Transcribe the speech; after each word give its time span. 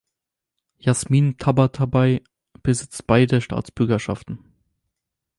Jasmin 0.79 1.37
Tabatabai 1.37 2.23
besitzt 2.63 3.05
beide 3.05 3.39
Staatsbürgerschaften. 3.39 4.39